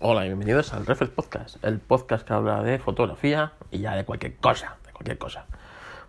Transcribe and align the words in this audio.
Hola 0.00 0.24
y 0.24 0.28
bienvenidos 0.28 0.72
al 0.74 0.86
Reflex 0.86 1.12
Podcast, 1.12 1.64
el 1.64 1.80
podcast 1.80 2.24
que 2.24 2.32
habla 2.32 2.62
de 2.62 2.78
fotografía 2.78 3.54
y 3.72 3.78
ya 3.78 3.96
de 3.96 4.04
cualquier 4.04 4.36
cosa, 4.36 4.76
de 4.86 4.92
cualquier 4.92 5.18
cosa. 5.18 5.46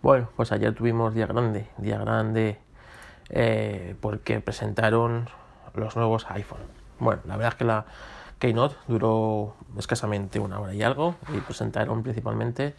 Bueno, 0.04 0.30
pues 0.36 0.52
ayer 0.52 0.76
tuvimos 0.76 1.16
día 1.16 1.26
grande, 1.26 1.66
día 1.78 1.98
grande 1.98 2.60
eh, 3.30 3.96
porque 4.00 4.42
presentaron 4.42 5.28
los 5.74 5.96
nuevos 5.96 6.28
iPhone. 6.30 6.60
Bueno, 7.00 7.24
la 7.26 7.36
verdad 7.36 7.54
es 7.54 7.58
que 7.58 7.66
la 7.66 7.86
Keynote 8.38 8.76
duró 8.88 9.56
escasamente 9.76 10.38
una 10.38 10.60
hora 10.60 10.76
y 10.76 10.84
algo 10.84 11.16
y 11.36 11.40
presentaron 11.40 12.04
principalmente 12.04 12.76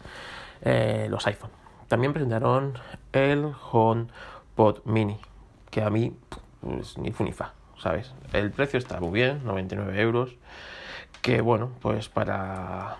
eh, 0.61 1.07
los 1.09 1.27
iPhone. 1.27 1.51
También 1.89 2.13
presentaron 2.13 2.75
el 3.11 3.51
HomePod 3.69 4.85
Mini, 4.85 5.19
que 5.71 5.81
a 5.81 5.89
mí 5.89 6.15
pues, 6.61 6.97
ni 6.97 7.11
fu 7.11 7.25
ni 7.25 7.33
fa, 7.33 7.51
¿sabes? 7.77 8.13
El 8.31 8.51
precio 8.51 8.79
está 8.79 9.01
muy 9.01 9.11
bien, 9.11 9.43
99 9.43 9.99
euros 9.99 10.37
que 11.21 11.41
bueno, 11.41 11.71
pues 11.81 12.09
para 12.09 12.97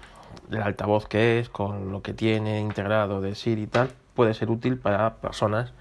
el 0.51 0.61
altavoz 0.61 1.07
que 1.07 1.39
es, 1.39 1.49
con 1.49 1.91
lo 1.91 2.01
que 2.01 2.13
tiene 2.13 2.59
integrado 2.59 3.21
de 3.21 3.35
Siri 3.35 3.63
y 3.63 3.67
tal, 3.67 3.91
puede 4.15 4.33
ser 4.33 4.49
útil 4.49 4.77
para 4.77 5.15
personas 5.15 5.73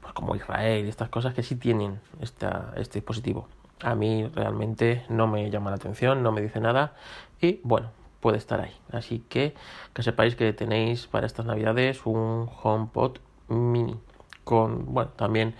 pues 0.00 0.12
como 0.12 0.36
Israel 0.36 0.86
y 0.86 0.88
estas 0.88 1.08
cosas 1.08 1.34
que 1.34 1.42
sí 1.42 1.56
tienen 1.56 2.00
esta, 2.20 2.72
este 2.76 2.98
dispositivo. 3.00 3.48
A 3.82 3.94
mí 3.94 4.26
realmente 4.34 5.04
no 5.08 5.26
me 5.26 5.50
llama 5.50 5.70
la 5.70 5.76
atención, 5.76 6.22
no 6.22 6.32
me 6.32 6.40
dice 6.40 6.60
nada 6.60 6.94
y 7.40 7.60
bueno, 7.64 7.90
puede 8.20 8.38
estar 8.38 8.60
ahí. 8.60 8.74
Así 8.90 9.24
que 9.28 9.54
que 9.92 10.02
sepáis 10.02 10.36
que 10.36 10.52
tenéis 10.52 11.06
para 11.06 11.26
estas 11.26 11.46
navidades 11.46 12.06
un 12.06 12.48
HomePod 12.62 13.18
mini 13.48 13.96
con, 14.44 14.92
bueno, 14.92 15.10
también 15.16 15.54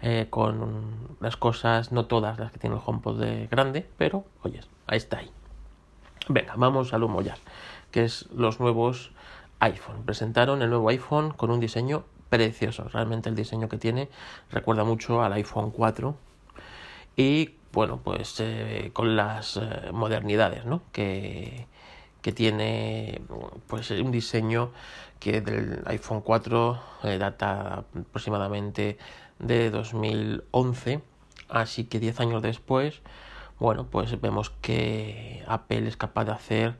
eh, 0.00 0.26
con 0.30 1.16
las 1.20 1.36
cosas, 1.36 1.92
no 1.92 2.06
todas 2.06 2.38
las 2.38 2.52
que 2.52 2.58
tiene 2.58 2.76
el 2.76 2.82
HomePod 2.84 3.20
de 3.20 3.48
grande, 3.48 3.86
pero 3.96 4.24
oyes, 4.42 4.68
ahí 4.86 4.96
está 4.96 5.18
ahí. 5.18 5.30
Venga, 6.28 6.54
vamos 6.56 6.92
al 6.92 7.02
humo 7.04 7.22
ya, 7.22 7.36
que 7.90 8.04
es 8.04 8.26
los 8.34 8.60
nuevos 8.60 9.12
iPhone. 9.60 10.04
Presentaron 10.04 10.60
el 10.60 10.68
nuevo 10.68 10.90
iPhone 10.90 11.30
con 11.30 11.50
un 11.50 11.58
diseño 11.58 12.04
precioso. 12.28 12.84
Realmente 12.88 13.30
el 13.30 13.34
diseño 13.34 13.70
que 13.70 13.78
tiene 13.78 14.10
recuerda 14.50 14.84
mucho 14.84 15.22
al 15.22 15.32
iPhone 15.32 15.70
4 15.70 16.14
y 17.16 17.54
bueno, 17.72 18.00
pues 18.04 18.36
eh, 18.40 18.90
con 18.92 19.16
las 19.16 19.56
eh, 19.56 19.90
modernidades, 19.92 20.66
¿no? 20.66 20.82
Que, 20.92 21.66
que 22.20 22.32
tiene 22.32 23.22
pues 23.66 23.90
un 23.90 24.10
diseño 24.10 24.72
que 25.20 25.40
del 25.40 25.82
iPhone 25.86 26.20
4 26.20 26.80
eh, 27.04 27.16
data 27.16 27.84
aproximadamente 27.98 28.98
de 29.38 29.70
2011, 29.70 31.00
así 31.48 31.84
que 31.84 31.98
10 32.00 32.20
años 32.20 32.42
después 32.42 33.00
bueno, 33.58 33.86
pues 33.90 34.20
vemos 34.20 34.50
que 34.50 35.44
Apple 35.46 35.88
es 35.88 35.96
capaz 35.96 36.26
de 36.26 36.32
hacer 36.32 36.78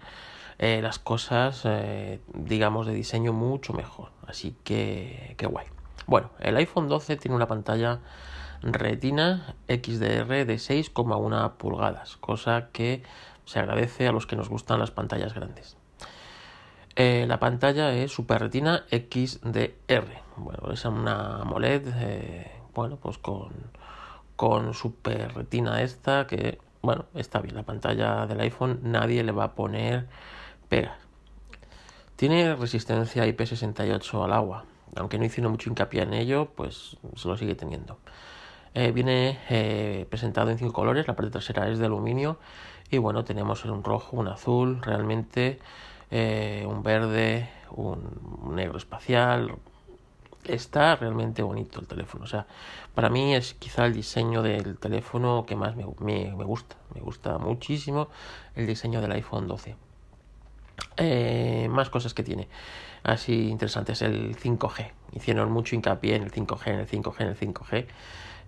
eh, 0.59 0.81
las 0.83 0.99
cosas, 0.99 1.63
eh, 1.65 2.21
digamos, 2.35 2.87
de 2.87 2.95
diseño 2.95 3.33
mucho 3.33 3.73
mejor. 3.73 4.11
Así 4.27 4.57
que, 4.65 5.35
qué 5.39 5.47
guay. 5.47 5.67
Bueno, 6.07 6.31
el 6.41 6.57
iPhone 6.57 6.89
12 6.89 7.17
tiene 7.17 7.37
una 7.37 7.49
pantalla 7.49 8.01
Retina 8.63 9.55
XDR 9.69 10.47
de 10.47 10.55
6,1 10.57 11.53
pulgadas, 11.57 12.17
cosa 12.17 12.71
que 12.73 13.03
se 13.45 13.61
agradece 13.61 14.09
a 14.09 14.13
los 14.13 14.27
que 14.27 14.37
nos 14.37 14.49
gustan 14.49 14.81
las 14.81 14.91
pantallas 14.91 15.35
grandes. 15.35 15.77
Eh, 16.97 17.27
la 17.29 17.39
pantalla 17.39 17.93
es 17.93 18.13
Super 18.13 18.41
Retina 18.41 18.85
XDR. 18.91 20.23
Bueno, 20.37 20.73
es 20.73 20.85
una 20.85 21.41
AMOLED, 21.41 22.47
bueno, 22.75 22.97
pues 22.97 23.19
con, 23.19 23.53
con 24.35 24.75
Super 24.75 25.35
Retina 25.35 25.83
esta 25.83 26.27
que 26.27 26.59
bueno, 26.83 27.07
está 27.15 27.41
bien, 27.41 27.55
la 27.55 27.63
pantalla 27.65 28.27
del 28.27 28.41
iPhone 28.41 28.81
nadie 28.83 29.23
le 29.23 29.33
va 29.33 29.45
a 29.45 29.55
poner 29.55 30.07
pegas. 30.69 30.97
Tiene 32.17 32.57
resistencia 32.57 33.27
IP68 33.27 34.25
al 34.25 34.33
agua, 34.33 34.65
aunque 34.97 35.19
no 35.19 35.25
hicieron 35.25 35.53
mucho 35.53 35.71
hincapié 35.71 36.03
en 36.03 36.15
ello, 36.15 36.51
pues 36.55 36.97
se 37.15 37.29
lo 37.29 37.37
sigue 37.37 37.55
teniendo. 37.55 37.99
Eh, 38.75 38.93
viene 38.93 39.39
eh, 39.49 40.07
presentado 40.11 40.51
en 40.51 40.59
cinco 40.59 40.73
colores, 40.73 41.07
la 41.09 41.17
parte 41.17 41.31
trasera 41.31 41.69
es 41.69 41.79
de 41.79 41.87
aluminio 41.87 42.39
y 42.91 42.99
bueno, 42.99 43.25
tenemos 43.25 43.65
un 43.65 43.83
rojo, 43.83 44.17
un 44.17 44.29
azul, 44.29 44.81
realmente 44.83 45.59
eh, 46.11 46.65
un 46.69 46.83
verde, 46.83 47.49
un 47.71 48.55
negro 48.55 48.79
espacial, 48.79 49.55
está 50.45 50.97
realmente 50.97 51.43
bonito 51.43 51.81
el 51.81 51.87
teléfono. 51.87 52.25
O 52.25 52.27
sea, 52.27 52.47
para 52.95 53.11
mí 53.11 53.35
es 53.35 53.55
quizá 53.55 53.87
el 53.87 53.95
diseño 53.95 54.43
del 54.43 54.79
teléfono 54.79 55.45
que 55.47 55.57
más 55.57 55.77
me, 55.77 55.85
gusta. 55.85 56.77
Me 56.95 57.01
gusta 57.01 57.39
muchísimo 57.39 58.09
el 58.55 58.67
diseño 58.67 59.01
del 59.01 59.13
iPhone 59.13 59.47
12. 59.47 59.77
Eh, 60.97 61.69
más 61.71 61.91
cosas 61.91 62.15
que 62.15 62.23
tiene. 62.23 62.49
Así 63.03 63.49
interesantes. 63.49 64.03
El 64.03 64.37
5G. 64.37 64.93
Hicieron 65.13 65.51
mucho 65.51 65.75
hincapié 65.75 66.17
en 66.17 66.23
el 66.25 66.33
5G, 66.33 66.67
en 66.67 66.81
el 66.81 66.89
5G, 66.89 67.21
en 67.21 67.29
el 67.29 67.37
5G. 67.37 67.87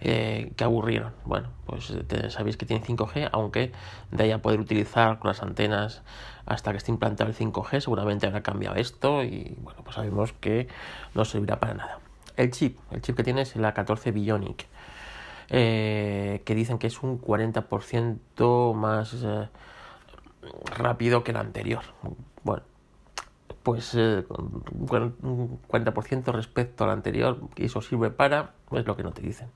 Eh, 0.03 0.53
que 0.57 0.65
aburrieron. 0.65 1.13
Bueno, 1.27 1.49
pues 1.67 1.93
sabéis 2.31 2.57
que 2.57 2.65
tiene 2.65 2.83
5G, 2.83 3.29
aunque 3.33 3.71
de 4.11 4.25
ahí 4.25 4.31
a 4.31 4.41
poder 4.41 4.59
utilizar 4.59 5.19
con 5.19 5.29
las 5.29 5.43
antenas 5.43 6.03
hasta 6.47 6.71
que 6.71 6.79
esté 6.79 6.91
implantado 6.91 7.29
el 7.29 7.37
5G, 7.37 7.81
seguramente 7.81 8.27
habrá 8.27 8.43
cambiado 8.43 8.77
esto 8.77 9.23
y 9.23 9.59
bueno, 9.61 9.83
pues 9.85 9.97
sabemos 9.97 10.33
que 10.33 10.69
no 11.15 11.27
servirá 11.27 11.61
para 11.61 11.75
nada. 11.75 11.99
El 12.39 12.51
chip, 12.51 12.79
el 12.91 13.03
chip 13.03 13.15
que 13.15 13.25
tiene 13.25 13.43
es 13.43 13.55
el 13.57 13.63
A14 13.63 14.11
Bionic, 14.11 14.67
eh, 15.51 16.41
que 16.47 16.55
dicen 16.55 16.79
que 16.79 16.87
es 16.87 17.03
un 17.03 17.21
40% 17.21 18.75
más 18.75 19.15
eh, 19.23 19.49
rápido 20.79 21.23
que 21.25 21.33
el 21.33 21.37
anterior. 21.37 21.83
Bueno, 22.43 22.63
pues 23.63 23.93
un 23.95 25.61
40% 25.69 26.33
respecto 26.33 26.85
al 26.85 26.91
anterior, 26.91 27.39
y 27.57 27.67
eso 27.67 27.83
sirve 27.83 28.11
para, 28.11 28.55
es 28.73 28.87
lo 28.87 28.97
que 28.97 29.03
no 29.03 29.13
te 29.13 29.21
dicen. 29.21 29.51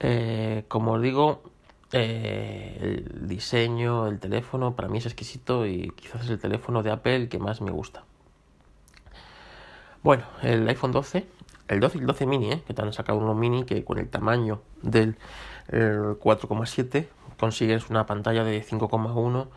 Eh, 0.00 0.64
como 0.68 0.92
os 0.92 1.02
digo, 1.02 1.42
eh, 1.92 2.78
el 2.80 3.28
diseño, 3.28 4.06
el 4.06 4.18
teléfono, 4.18 4.76
para 4.76 4.88
mí 4.88 4.98
es 4.98 5.06
exquisito 5.06 5.66
y 5.66 5.90
quizás 5.96 6.24
es 6.24 6.30
el 6.30 6.38
teléfono 6.38 6.82
de 6.82 6.90
Apple 6.90 7.28
que 7.28 7.38
más 7.38 7.60
me 7.60 7.70
gusta. 7.70 8.04
Bueno, 10.02 10.24
el 10.42 10.68
iPhone 10.68 10.92
12, 10.92 11.26
el 11.68 11.80
12 11.80 11.98
y 11.98 12.00
el 12.00 12.06
12 12.06 12.26
mini, 12.26 12.52
eh, 12.52 12.62
que 12.66 12.74
te 12.74 12.82
han 12.82 12.92
sacado 12.92 13.18
uno 13.18 13.34
mini 13.34 13.64
que 13.64 13.84
con 13.84 13.98
el 13.98 14.08
tamaño 14.08 14.62
del 14.82 15.16
4,7 15.70 17.08
consigues 17.38 17.90
una 17.90 18.06
pantalla 18.06 18.42
de 18.42 18.64
5,1 18.64 19.48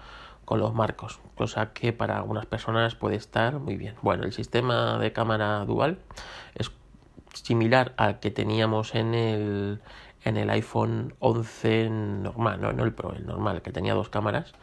con 0.45 0.59
los 0.59 0.73
marcos, 0.73 1.21
cosa 1.35 1.71
que 1.71 1.93
para 1.93 2.17
algunas 2.17 2.45
personas 2.45 2.95
puede 2.95 3.15
estar 3.15 3.59
muy 3.59 3.77
bien. 3.77 3.95
Bueno, 4.01 4.23
el 4.23 4.33
sistema 4.33 4.97
de 4.99 5.13
cámara 5.13 5.63
dual 5.65 5.99
es 6.55 6.71
similar 7.33 7.93
al 7.95 8.19
que 8.19 8.31
teníamos 8.31 8.95
en 8.95 9.13
el, 9.13 9.81
en 10.23 10.37
el 10.37 10.49
iPhone 10.49 11.13
11 11.19 11.89
normal, 11.89 12.61
no, 12.61 12.73
no 12.73 12.83
el 12.83 12.93
Pro, 12.93 13.13
el 13.13 13.25
normal, 13.25 13.61
que 13.61 13.71
tenía 13.71 13.93
dos 13.93 14.09
cámaras. 14.09 14.53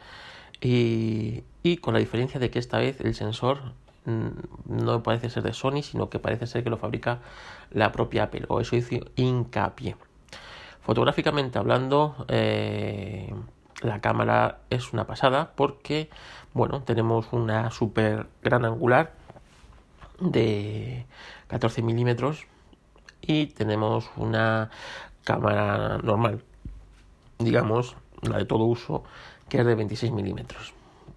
Y, 0.61 1.43
y 1.63 1.77
con 1.77 1.93
la 1.93 1.99
diferencia 1.99 2.39
de 2.39 2.49
que 2.49 2.59
esta 2.59 2.79
vez 2.79 2.99
el 3.01 3.15
sensor 3.15 3.59
mm, 4.05 4.27
no 4.65 5.03
parece 5.03 5.29
ser 5.29 5.43
de 5.43 5.53
Sony, 5.53 5.81
sino 5.83 6.09
que 6.09 6.19
parece 6.19 6.47
ser 6.47 6.63
que 6.63 6.69
lo 6.69 6.77
fabrica 6.77 7.19
la 7.71 7.91
propia 7.91 8.23
Apple, 8.23 8.45
o 8.47 8.61
eso 8.61 8.75
hizo 8.75 8.95
hincapié. 9.15 9.95
Fotográficamente 10.81 11.59
hablando, 11.59 12.25
eh, 12.29 13.33
la 13.81 14.01
cámara 14.01 14.59
es 14.69 14.91
una 14.91 15.05
pasada 15.05 15.51
porque, 15.55 16.09
bueno, 16.53 16.81
tenemos 16.83 17.31
una 17.31 17.71
super 17.71 18.27
gran 18.41 18.65
angular 18.65 19.13
de 20.19 21.05
14 21.47 21.81
milímetros 21.81 22.45
y 23.21 23.47
tenemos 23.47 24.09
una 24.17 24.69
cámara 25.23 25.99
normal, 25.99 26.43
digamos, 27.39 27.95
la 28.21 28.37
de 28.37 28.45
todo 28.45 28.65
uso, 28.65 29.03
que 29.47 29.59
es 29.59 29.65
de 29.65 29.75
26 29.75 30.11
milímetros. 30.11 30.73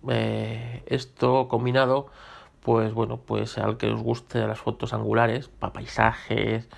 Eh, 0.08 0.82
esto 0.86 1.48
combinado, 1.48 2.06
pues 2.62 2.92
bueno, 2.92 3.18
pues 3.18 3.58
al 3.58 3.76
que 3.76 3.88
os 3.88 4.02
guste 4.02 4.46
las 4.46 4.58
fotos 4.58 4.92
angulares, 4.92 5.48
para 5.48 5.72
paisajes, 5.72 6.68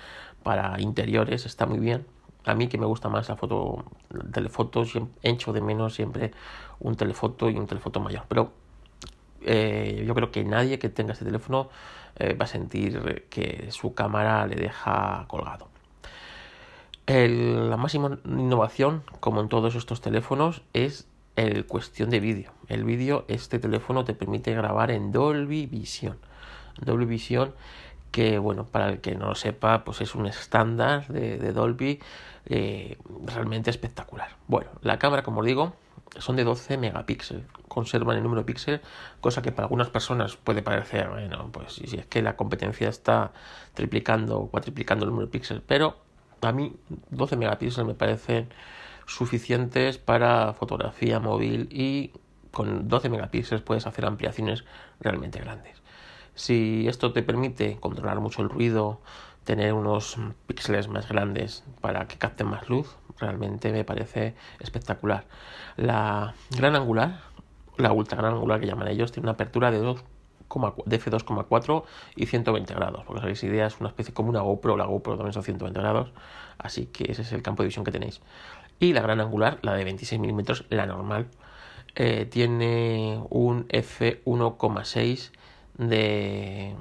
para 0.43 0.79
interiores, 0.81 1.45
está 1.45 1.65
muy 1.65 1.79
bien. 1.79 2.05
A 2.45 2.53
mí 2.53 2.67
que 2.67 2.77
me 2.77 2.85
gusta 2.85 3.09
más 3.09 3.27
la 3.29 3.35
foto, 3.35 3.85
el 4.13 4.31
telefoto, 4.31 4.83
hecho 5.23 5.53
de 5.53 5.61
menos 5.61 5.95
siempre 5.95 6.31
un 6.79 6.95
telefoto 6.95 7.49
y 7.49 7.57
un 7.57 7.65
telefoto 7.65 7.99
mayor. 7.99 8.23
Pero 8.27 8.51
eh, 9.41 10.03
yo 10.05 10.13
creo 10.13 10.31
que 10.31 10.43
nadie 10.43 10.77
que 10.77 10.89
tenga 10.89 11.13
este 11.13 11.25
teléfono 11.25 11.69
eh, 12.17 12.35
va 12.35 12.45
a 12.45 12.47
sentir 12.47 13.25
que 13.29 13.71
su 13.71 13.93
cámara 13.95 14.45
le 14.45 14.55
deja 14.55 15.25
colgado 15.27 15.74
la 17.07 17.77
máxima 17.77 18.17
innovación, 18.25 19.03
como 19.19 19.41
en 19.41 19.49
todos 19.49 19.75
estos 19.75 20.01
teléfonos, 20.01 20.63
es 20.73 21.07
el 21.35 21.65
cuestión 21.65 22.09
de 22.09 22.19
vídeo. 22.19 22.51
El 22.67 22.83
vídeo, 22.83 23.25
este 23.27 23.59
teléfono 23.59 24.05
te 24.05 24.13
permite 24.13 24.53
grabar 24.53 24.91
en 24.91 25.11
Dolby 25.11 25.65
Vision. 25.65 26.17
Dolby 26.81 27.05
Vision, 27.05 27.53
que 28.11 28.39
bueno, 28.39 28.65
para 28.65 28.89
el 28.89 29.01
que 29.01 29.15
no 29.15 29.27
lo 29.27 29.35
sepa, 29.35 29.83
pues 29.83 30.01
es 30.01 30.15
un 30.15 30.25
estándar 30.25 31.07
de, 31.07 31.51
Dolby 31.51 31.99
eh, 32.45 32.97
realmente 33.25 33.69
espectacular. 33.69 34.29
Bueno, 34.47 34.71
la 34.81 34.97
cámara, 34.97 35.23
como 35.23 35.41
os 35.41 35.45
digo, 35.45 35.73
son 36.17 36.35
de 36.35 36.43
12 36.43 36.77
megapíxeles. 36.77 37.43
conservan 37.67 38.17
el 38.17 38.23
número 38.23 38.41
de 38.41 38.45
píxeles, 38.45 38.81
cosa 39.19 39.41
que 39.41 39.51
para 39.51 39.65
algunas 39.65 39.89
personas 39.89 40.37
puede 40.37 40.61
parecer, 40.61 41.09
bueno, 41.09 41.49
pues 41.51 41.73
si 41.73 41.97
es 41.97 42.05
que 42.05 42.21
la 42.21 42.35
competencia 42.37 42.87
está 42.87 43.33
triplicando 43.73 44.39
o 44.39 44.49
cuatriplicando 44.49 45.05
el 45.05 45.11
número 45.11 45.27
de 45.27 45.31
píxeles, 45.31 45.63
pero 45.65 46.04
a 46.41 46.51
mí 46.51 46.75
12 47.09 47.37
megapíxeles 47.37 47.87
me 47.87 47.93
parecen 47.93 48.49
suficientes 49.05 49.97
para 49.97 50.53
fotografía 50.53 51.19
móvil 51.19 51.67
y 51.71 52.11
con 52.51 52.87
12 52.87 53.09
megapíxeles 53.09 53.61
puedes 53.61 53.85
hacer 53.85 54.05
ampliaciones 54.05 54.63
realmente 54.99 55.39
grandes. 55.39 55.81
Si 56.33 56.87
esto 56.87 57.13
te 57.13 57.23
permite 57.23 57.77
controlar 57.79 58.19
mucho 58.19 58.41
el 58.41 58.49
ruido, 58.49 59.01
tener 59.43 59.73
unos 59.73 60.17
píxeles 60.47 60.87
más 60.87 61.07
grandes 61.07 61.63
para 61.81 62.07
que 62.07 62.17
capten 62.17 62.47
más 62.47 62.67
luz, 62.67 62.97
realmente 63.19 63.71
me 63.71 63.83
parece 63.83 64.35
espectacular. 64.59 65.25
La 65.77 66.33
gran 66.49 66.75
angular, 66.75 67.21
la 67.77 67.91
ultra 67.91 68.17
gran 68.17 68.33
angular 68.33 68.59
que 68.59 68.67
llaman 68.67 68.87
ellos, 68.87 69.11
tiene 69.11 69.25
una 69.25 69.33
apertura 69.33 69.71
de 69.71 69.77
2 69.77 69.97
de 69.97 70.14
f2,4 70.49 71.83
y 72.15 72.25
120 72.25 72.73
grados. 72.73 73.03
Porque 73.05 73.21
sabéis, 73.21 73.43
idea 73.43 73.67
es 73.67 73.79
una 73.79 73.89
especie 73.89 74.13
como 74.13 74.29
una 74.29 74.41
GoPro, 74.41 74.77
la 74.77 74.85
GoPro 74.85 75.15
también 75.15 75.33
son 75.33 75.43
120 75.43 75.79
grados, 75.79 76.11
así 76.57 76.87
que 76.87 77.11
ese 77.11 77.23
es 77.23 77.31
el 77.31 77.41
campo 77.41 77.63
de 77.63 77.67
visión 77.67 77.85
que 77.85 77.91
tenéis. 77.91 78.21
Y 78.79 78.93
la 78.93 79.01
gran 79.01 79.21
angular, 79.21 79.59
la 79.61 79.73
de 79.73 79.83
26 79.83 80.19
milímetros, 80.19 80.65
la 80.69 80.85
normal, 80.85 81.27
eh, 81.95 82.27
tiene 82.29 83.21
un 83.29 83.67
f1,6 83.69 85.31
de 85.77 86.75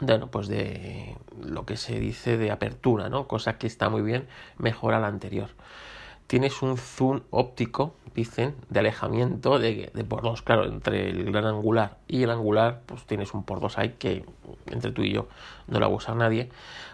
bueno, 0.00 0.28
pues 0.28 0.48
de 0.48 1.16
lo 1.40 1.64
que 1.66 1.76
se 1.76 1.98
dice 1.98 2.36
de 2.36 2.50
apertura, 2.50 3.08
¿no? 3.08 3.28
Cosa 3.28 3.58
que 3.58 3.66
está 3.66 3.88
muy 3.88 4.02
bien, 4.02 4.26
mejora 4.58 4.98
la 4.98 5.06
anterior. 5.06 5.50
Tienes 6.26 6.62
un 6.62 6.76
zoom 6.76 7.20
óptico, 7.30 7.94
dicen, 8.14 8.54
de 8.70 8.80
alejamiento 8.80 9.58
de, 9.58 9.90
de 9.92 10.04
por 10.04 10.22
dos. 10.22 10.42
Claro, 10.42 10.64
entre 10.64 11.10
el 11.10 11.30
gran 11.30 11.46
angular 11.46 11.98
y 12.08 12.22
el 12.22 12.30
angular, 12.30 12.82
pues 12.86 13.04
tienes 13.04 13.34
un 13.34 13.44
por 13.44 13.60
dos 13.60 13.78
ahí 13.78 13.96
que 13.98 14.24
entre 14.66 14.92
tú 14.92 15.02
y 15.02 15.12
yo 15.12 15.28
no 15.66 15.80
lo 15.80 15.86
va 15.86 15.92
a 15.92 15.96
usar 15.96 16.16
nadie, 16.16 16.50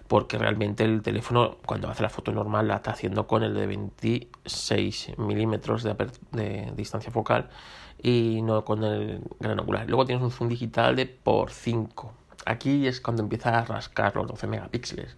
porque 0.09 0.39
realmente 0.39 0.85
el 0.85 1.03
teléfono, 1.03 1.57
cuando 1.65 1.89
hace 1.89 2.03
la 2.03 2.11
foto 2.11 2.33
normal, 2.33 2.69
la 2.69 2.77
está 2.77 2.93
haciendo 2.93 3.27
con 3.27 3.43
el 3.43 3.55
de 3.55 3.67
26 3.67 5.19
milímetros 5.19 5.83
de, 5.83 5.95
de 6.33 6.73
distancia 6.77 7.13
focal 7.13 7.49
y 8.03 8.41
no 8.43 8.65
con 8.65 8.83
el 8.85 9.21
gran 9.39 9.61
angular. 9.61 9.87
Luego 9.89 10.05
tienes 10.07 10.25
un 10.25 10.31
zoom 10.31 10.49
digital 10.49 10.97
de 10.97 11.07
por 11.07 11.51
5 11.51 12.15
Aquí 12.47 12.87
es 12.87 13.01
cuando 13.01 13.23
empieza 13.23 13.59
a 13.59 13.65
rascar 13.65 14.17
los 14.17 14.27
12 14.27 14.47
megapíxeles, 14.47 15.17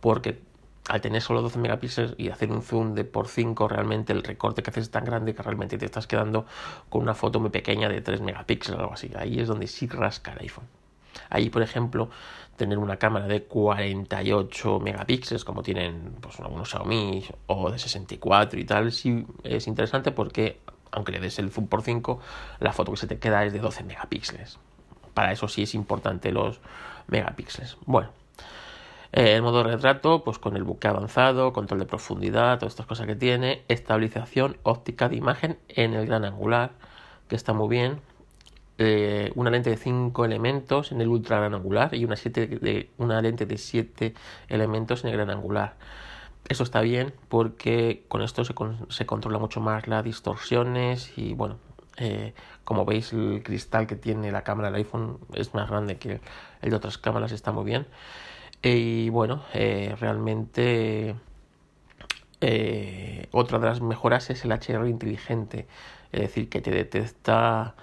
porque 0.00 0.40
al 0.88 1.00
tener 1.00 1.22
solo 1.22 1.42
12 1.42 1.58
megapíxeles 1.58 2.14
y 2.18 2.28
hacer 2.30 2.50
un 2.50 2.62
zoom 2.62 2.94
de 2.94 3.04
por 3.04 3.28
5, 3.28 3.68
realmente 3.68 4.12
el 4.12 4.22
recorte 4.22 4.62
que 4.62 4.70
haces 4.70 4.84
es 4.84 4.90
tan 4.90 5.04
grande 5.04 5.34
que 5.34 5.42
realmente 5.42 5.78
te 5.78 5.84
estás 5.84 6.06
quedando 6.06 6.44
con 6.88 7.02
una 7.02 7.14
foto 7.14 7.40
muy 7.40 7.50
pequeña 7.50 7.88
de 7.88 8.00
3 8.00 8.20
megapíxeles 8.20 8.78
o 8.78 8.82
algo 8.82 8.94
así. 8.94 9.10
Ahí 9.16 9.38
es 9.38 9.48
donde 9.48 9.66
sí 9.66 9.86
rasca 9.86 10.32
el 10.32 10.40
iPhone. 10.40 10.66
Ahí, 11.30 11.50
por 11.50 11.62
ejemplo, 11.62 12.10
tener 12.56 12.78
una 12.78 12.96
cámara 12.96 13.26
de 13.26 13.44
48 13.44 14.80
megapíxeles, 14.80 15.44
como 15.44 15.62
tienen 15.62 16.16
pues, 16.20 16.40
algunos 16.40 16.70
Xiaomi, 16.70 17.24
o 17.46 17.70
de 17.70 17.78
64 17.78 18.58
y 18.58 18.64
tal, 18.64 18.92
sí 18.92 19.26
es 19.44 19.66
interesante 19.66 20.10
porque, 20.10 20.58
aunque 20.90 21.12
le 21.12 21.20
des 21.20 21.38
el 21.38 21.50
zoom 21.50 21.68
por 21.68 21.82
5, 21.82 22.20
la 22.60 22.72
foto 22.72 22.92
que 22.92 22.98
se 22.98 23.06
te 23.06 23.18
queda 23.18 23.44
es 23.44 23.52
de 23.52 23.60
12 23.60 23.84
megapíxeles 23.84 24.58
para 25.14 25.32
eso 25.32 25.48
sí 25.48 25.62
es 25.62 25.74
importante 25.74 26.32
los 26.32 26.60
megapíxeles. 27.08 27.76
Bueno, 27.86 28.10
eh, 29.12 29.34
el 29.36 29.42
modo 29.42 29.62
retrato, 29.62 30.24
pues 30.24 30.38
con 30.38 30.56
el 30.56 30.64
buque 30.64 30.88
avanzado, 30.88 31.52
control 31.52 31.80
de 31.80 31.86
profundidad, 31.86 32.58
todas 32.58 32.72
estas 32.72 32.86
cosas 32.86 33.06
que 33.06 33.14
tiene, 33.14 33.62
estabilización 33.68 34.56
óptica 34.62 35.08
de 35.08 35.16
imagen 35.16 35.58
en 35.68 35.94
el 35.94 36.06
gran 36.06 36.24
angular, 36.24 36.72
que 37.28 37.36
está 37.36 37.52
muy 37.52 37.68
bien. 37.68 38.00
Eh, 38.78 39.30
una 39.34 39.50
lente 39.50 39.70
de 39.70 39.76
5 39.76 40.24
elementos 40.24 40.92
en 40.92 41.00
el 41.02 41.08
ultra 41.08 41.38
gran 41.38 41.54
angular 41.54 41.94
y 41.94 42.04
una, 42.04 42.16
de, 42.16 42.90
una 42.96 43.20
lente 43.20 43.44
de 43.46 43.58
7 43.58 44.14
elementos 44.48 45.04
en 45.04 45.10
el 45.10 45.16
gran 45.16 45.30
angular. 45.30 45.74
Eso 46.48 46.64
está 46.64 46.80
bien 46.80 47.12
porque 47.28 48.04
con 48.08 48.22
esto 48.22 48.44
se, 48.44 48.54
se 48.88 49.06
controla 49.06 49.38
mucho 49.38 49.60
más 49.60 49.86
las 49.88 50.04
distorsiones 50.04 51.16
y 51.16 51.34
bueno, 51.34 51.58
eh, 51.98 52.34
como 52.64 52.84
veis, 52.84 53.12
el 53.12 53.42
cristal 53.44 53.86
que 53.86 53.96
tiene 53.96 54.32
la 54.32 54.42
cámara 54.42 54.70
del 54.70 54.76
iPhone 54.76 55.18
es 55.34 55.54
más 55.54 55.68
grande 55.68 55.98
que 55.98 56.20
el 56.62 56.70
de 56.70 56.76
otras 56.76 56.98
cámaras, 56.98 57.32
está 57.32 57.52
muy 57.52 57.64
bien. 57.64 57.86
Y 58.62 59.08
bueno, 59.10 59.44
eh, 59.54 59.96
realmente 59.98 61.14
eh, 62.40 63.28
otra 63.32 63.58
de 63.58 63.66
las 63.66 63.80
mejoras 63.80 64.30
es 64.30 64.44
el 64.44 64.52
HDR 64.52 64.88
inteligente, 64.88 65.66
es 66.12 66.20
decir, 66.20 66.48
que 66.48 66.60
te 66.60 66.70
detecta 66.70 67.74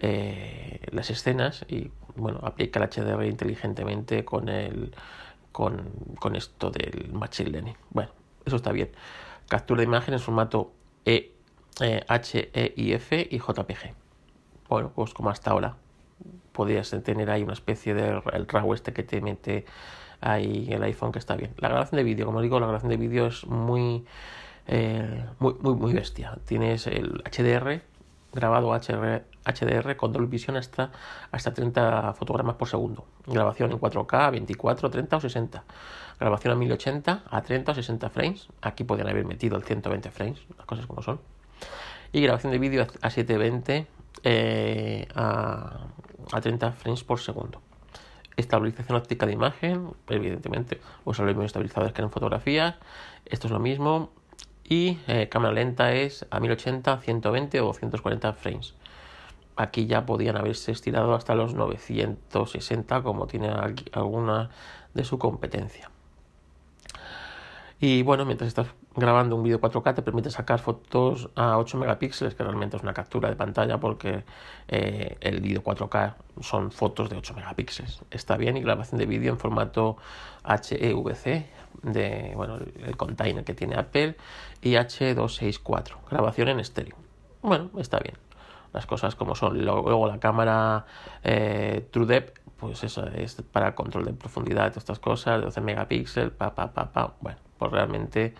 las 0.00 1.10
escenas 1.10 1.64
y 1.68 1.90
bueno, 2.14 2.38
aplica 2.44 2.78
el 2.80 2.88
HDR 2.88 3.24
inteligentemente 3.24 4.24
con 4.24 4.48
el 4.48 4.94
con, 5.50 5.90
con 6.20 6.36
esto 6.36 6.70
del 6.70 7.12
machine 7.12 7.50
learning. 7.50 7.76
Bueno, 7.90 8.12
eso 8.44 8.56
está 8.56 8.70
bien. 8.70 8.90
Captura 9.48 9.78
de 9.78 9.86
imagen 9.86 10.14
en 10.14 10.20
formato 10.20 10.72
E 11.04 11.32
eh, 11.80 12.04
HEIF 12.08 13.12
y 13.12 13.38
JPG. 13.38 13.94
Bueno, 14.68 14.92
pues 14.94 15.14
como 15.14 15.30
hasta 15.30 15.50
ahora. 15.50 15.76
Podrías 16.52 16.90
tener 17.04 17.30
ahí 17.30 17.42
una 17.42 17.52
especie 17.52 17.94
de 17.94 18.20
el 18.32 18.48
RAW 18.48 18.74
este 18.74 18.92
que 18.92 19.04
te 19.04 19.20
mete 19.20 19.64
ahí 20.20 20.68
el 20.70 20.82
iPhone 20.82 21.12
que 21.12 21.18
está 21.18 21.36
bien. 21.36 21.54
La 21.58 21.68
grabación 21.68 21.96
de 21.96 22.04
vídeo, 22.04 22.26
como 22.26 22.40
digo, 22.40 22.58
la 22.60 22.66
grabación 22.66 22.90
de 22.90 22.96
vídeo 22.96 23.26
es 23.26 23.46
muy, 23.46 24.04
eh, 24.66 25.24
muy, 25.38 25.54
muy, 25.54 25.92
bestia. 25.92 26.38
Tienes 26.44 26.86
el 26.86 27.22
HDR, 27.24 27.82
grabado 28.32 28.72
HDR 28.72 29.96
con 29.96 30.12
Dolby 30.12 30.28
Vision 30.28 30.56
hasta, 30.56 30.90
hasta 31.30 31.54
30 31.54 32.14
fotogramas 32.14 32.56
por 32.56 32.68
segundo. 32.68 33.06
Grabación 33.26 33.72
en 33.72 33.80
4K, 33.80 34.30
24, 34.32 34.90
30 34.90 35.16
o 35.16 35.20
60. 35.20 35.64
Grabación 36.20 36.52
a 36.52 36.56
1080, 36.56 37.22
a 37.30 37.42
30 37.42 37.72
o 37.72 37.74
60 37.74 38.10
frames. 38.10 38.48
Aquí 38.60 38.84
podrían 38.84 39.08
haber 39.08 39.24
metido 39.24 39.56
el 39.56 39.64
120 39.64 40.10
frames, 40.10 40.40
las 40.56 40.66
cosas 40.66 40.86
como 40.86 41.02
son 41.02 41.20
y 42.12 42.20
grabación 42.20 42.52
de 42.52 42.58
vídeo 42.58 42.86
a 43.02 43.10
720 43.10 43.86
eh, 44.24 45.08
a, 45.14 45.86
a 46.32 46.40
30 46.40 46.72
frames 46.72 47.04
por 47.04 47.20
segundo. 47.20 47.60
Estabilización 48.38 48.96
óptica 48.96 49.26
de 49.26 49.32
imagen, 49.32 49.90
evidentemente, 50.08 50.80
usa 51.04 51.24
los 51.24 51.34
mismos 51.34 51.46
estabilizadores 51.46 51.92
que 51.92 52.02
en 52.02 52.10
fotografías. 52.10 52.76
Esto 53.26 53.48
es 53.48 53.52
lo 53.52 53.58
mismo. 53.58 54.10
Y 54.62 54.98
eh, 55.08 55.28
cámara 55.28 55.54
lenta 55.54 55.92
es 55.92 56.24
a 56.30 56.38
1080, 56.38 57.00
120 57.00 57.60
o 57.60 57.74
140 57.74 58.32
frames. 58.34 58.74
Aquí 59.56 59.86
ya 59.86 60.06
podían 60.06 60.36
haberse 60.36 60.70
estirado 60.70 61.14
hasta 61.14 61.34
los 61.34 61.54
960, 61.54 63.02
como 63.02 63.26
tiene 63.26 63.48
alguna 63.92 64.50
de 64.94 65.02
su 65.02 65.18
competencia. 65.18 65.90
Y 67.80 68.02
bueno, 68.02 68.24
mientras 68.24 68.48
estás 68.48 68.66
grabando 68.96 69.36
un 69.36 69.44
vídeo 69.44 69.60
4K 69.60 69.94
te 69.94 70.02
permite 70.02 70.30
sacar 70.30 70.58
fotos 70.58 71.30
a 71.36 71.58
8 71.58 71.78
megapíxeles, 71.78 72.34
que 72.34 72.42
realmente 72.42 72.76
es 72.76 72.82
una 72.82 72.92
captura 72.92 73.28
de 73.28 73.36
pantalla 73.36 73.78
porque 73.78 74.24
eh, 74.66 75.16
el 75.20 75.40
vídeo 75.40 75.62
4K 75.62 76.14
son 76.40 76.72
fotos 76.72 77.08
de 77.08 77.16
8 77.16 77.34
megapíxeles. 77.34 78.00
Está 78.10 78.36
bien 78.36 78.56
y 78.56 78.62
grabación 78.62 78.98
de 78.98 79.06
vídeo 79.06 79.32
en 79.32 79.38
formato 79.38 79.96
HEVC 80.44 81.46
de 81.82 82.32
bueno, 82.34 82.58
el 82.84 82.96
container 82.96 83.44
que 83.44 83.54
tiene 83.54 83.76
Apple 83.76 84.16
y 84.60 84.72
H264, 84.72 85.98
grabación 86.10 86.48
en 86.48 86.58
estéreo. 86.58 86.96
Bueno, 87.42 87.70
está 87.78 88.00
bien. 88.00 88.16
Las 88.72 88.86
cosas 88.86 89.14
como 89.14 89.36
son. 89.36 89.64
Luego 89.64 90.08
la 90.08 90.18
cámara 90.18 90.84
eh, 91.22 91.86
TrueDepth, 91.92 92.40
pues 92.56 92.82
eso 92.82 93.06
es 93.06 93.40
para 93.52 93.76
control 93.76 94.04
de 94.06 94.12
profundidad, 94.14 94.70
todas 94.70 94.78
estas 94.78 94.98
cosas, 94.98 95.40
12 95.42 95.60
megapíxeles, 95.60 96.30
pa, 96.32 96.54
pa, 96.54 96.72
pa, 96.72 96.92
pa. 96.92 97.14
Bueno, 97.20 97.38
pues 97.58 97.70
realmente 97.72 98.34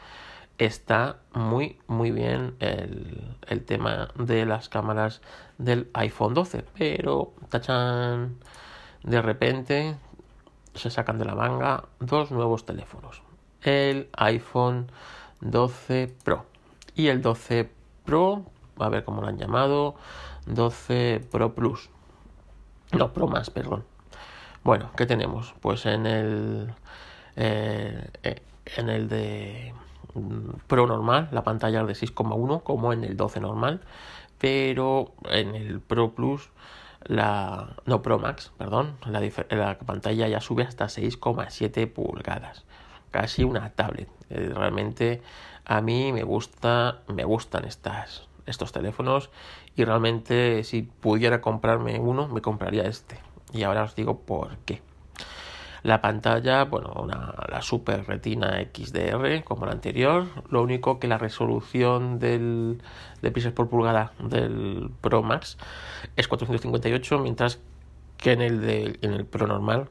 está 0.58 1.18
muy 1.32 1.78
muy 1.86 2.10
bien 2.10 2.56
el, 2.58 3.36
el, 3.46 3.64
tema 3.64 4.08
de 4.16 4.44
las 4.44 4.68
cámaras 4.68 5.20
del 5.58 5.88
iPhone 5.94 6.34
12 6.34 6.64
pero 6.76 7.32
tachan 7.48 8.38
de 9.02 9.22
repente 9.22 9.96
se 10.74 10.90
sacan 10.90 11.18
de 11.18 11.24
la 11.24 11.34
manga 11.34 11.84
dos 12.00 12.30
nuevos 12.30 12.66
teléfonos 12.66 13.22
el 13.62 14.08
iPhone 14.16 14.90
12 15.40 16.14
Pro. 16.24 16.46
Y 16.94 17.08
el 17.08 17.22
12 17.22 17.70
Pro 18.04 18.44
a 18.78 18.88
ver 18.88 19.04
cómo 19.04 19.20
lo 19.20 19.28
han 19.28 19.38
llamado 19.38 19.96
12 20.46 21.26
Pro 21.30 21.54
Plus. 21.54 21.90
No 22.92 23.12
Pro 23.12 23.26
más 23.26 23.50
perdón. 23.50 23.84
Bueno 24.64 24.90
qué 24.96 25.06
tenemos 25.06 25.54
pues 25.60 25.86
en 25.86 26.06
el 26.06 26.74
eh, 27.36 28.10
eh, 28.22 28.42
en 28.76 28.88
el 28.88 29.08
de 29.08 29.74
Pro 30.66 30.86
normal, 30.86 31.28
la 31.32 31.44
pantalla 31.44 31.82
es 31.82 32.00
de 32.00 32.06
6,1 32.06 32.62
como 32.62 32.92
en 32.92 33.04
el 33.04 33.16
12 33.16 33.40
normal, 33.40 33.80
pero 34.38 35.12
en 35.28 35.54
el 35.54 35.80
Pro 35.80 36.12
Plus, 36.14 36.50
la 37.04 37.76
no 37.86 38.02
Pro 38.02 38.18
Max, 38.18 38.52
perdón, 38.58 38.96
la, 39.06 39.20
la 39.50 39.78
pantalla 39.78 40.28
ya 40.28 40.40
sube 40.40 40.64
hasta 40.64 40.86
6,7 40.86 41.92
pulgadas, 41.92 42.64
casi 43.10 43.44
una 43.44 43.70
tablet. 43.70 44.08
Eh, 44.30 44.50
realmente 44.54 45.22
a 45.64 45.80
mí 45.80 46.12
me 46.12 46.22
gusta, 46.22 47.02
me 47.08 47.24
gustan 47.24 47.64
estas 47.64 48.28
estos 48.46 48.72
teléfonos 48.72 49.30
y 49.76 49.84
realmente 49.84 50.64
si 50.64 50.82
pudiera 50.82 51.42
comprarme 51.42 52.00
uno 52.00 52.28
me 52.28 52.40
compraría 52.40 52.84
este 52.84 53.20
y 53.52 53.62
ahora 53.62 53.84
os 53.84 53.94
digo 53.94 54.20
por 54.20 54.56
qué. 54.58 54.87
La 55.82 56.00
pantalla, 56.00 56.64
bueno, 56.64 56.92
una, 56.96 57.34
la 57.48 57.62
Super 57.62 58.06
Retina 58.06 58.58
XDR 58.74 59.44
como 59.44 59.66
la 59.66 59.72
anterior, 59.72 60.26
lo 60.50 60.62
único 60.62 60.98
que 60.98 61.06
la 61.06 61.18
resolución 61.18 62.18
del, 62.18 62.82
de 63.22 63.30
píxeles 63.30 63.54
por 63.54 63.68
pulgada 63.68 64.12
del 64.18 64.90
Pro 65.00 65.22
Max 65.22 65.56
es 66.16 66.28
458, 66.28 67.18
mientras 67.20 67.60
que 68.16 68.32
en 68.32 68.42
el, 68.42 68.60
de, 68.60 68.98
en 69.02 69.12
el 69.12 69.24
Pro 69.24 69.46
normal 69.46 69.88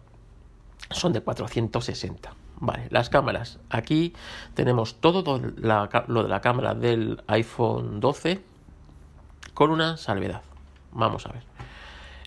son 0.92 1.14
de 1.14 1.22
460. 1.22 2.34
Vale, 2.60 2.88
las 2.90 3.10
cámaras. 3.10 3.60
Aquí 3.70 4.14
tenemos 4.56 4.96
todo 5.00 5.40
lo 5.58 6.24
de 6.24 6.30
la 6.30 6.42
cámara 6.42 6.74
del 6.74 7.22
iPhone 7.28 8.00
12 8.00 8.42
con 9.54 9.70
una 9.70 9.98
salvedad. 9.98 10.42
Vamos 10.92 11.26
a 11.28 11.32
ver. 11.34 11.44